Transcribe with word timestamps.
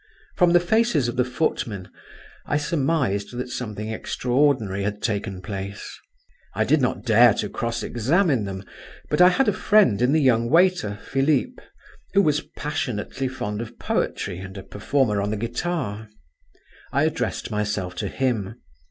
From 0.35 0.53
the 0.53 0.59
faces 0.59 1.07
of 1.07 1.15
the 1.15 1.23
footmen, 1.23 1.87
I 2.47 2.57
surmised 2.57 3.37
that 3.37 3.49
something 3.49 3.89
extraordinary 3.91 4.81
had 4.81 4.99
taken 5.03 5.43
place…. 5.43 5.95
I 6.55 6.63
did 6.63 6.81
not 6.81 7.05
dare 7.05 7.35
to 7.35 7.49
cross 7.49 7.83
examine 7.83 8.45
them, 8.45 8.63
but 9.11 9.21
I 9.21 9.29
had 9.29 9.47
a 9.47 9.53
friend 9.53 10.01
in 10.01 10.11
the 10.11 10.19
young 10.19 10.49
waiter 10.49 10.97
Philip, 11.05 11.61
who 12.15 12.23
was 12.23 12.41
passionately 12.57 13.27
fond 13.27 13.61
of 13.61 13.77
poetry, 13.77 14.39
and 14.39 14.57
a 14.57 14.63
performer 14.63 15.21
on 15.21 15.29
the 15.29 15.37
guitar. 15.37 16.09
I 16.91 17.03
addressed 17.03 17.51
myself 17.51 17.93
to 17.97 18.07
him. 18.07 18.55